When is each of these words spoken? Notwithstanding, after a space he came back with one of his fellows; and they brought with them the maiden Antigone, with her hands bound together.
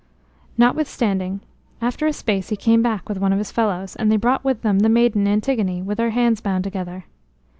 Notwithstanding, 0.57 1.41
after 1.79 2.07
a 2.07 2.11
space 2.13 2.49
he 2.49 2.55
came 2.55 2.81
back 2.81 3.07
with 3.07 3.19
one 3.19 3.31
of 3.31 3.37
his 3.37 3.51
fellows; 3.51 3.95
and 3.95 4.11
they 4.11 4.17
brought 4.17 4.43
with 4.43 4.63
them 4.63 4.79
the 4.79 4.89
maiden 4.89 5.27
Antigone, 5.27 5.83
with 5.83 5.99
her 5.99 6.09
hands 6.09 6.41
bound 6.41 6.63
together. 6.63 7.05